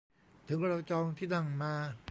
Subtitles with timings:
[0.47, 1.73] ถึงเราจองที่นั่งมา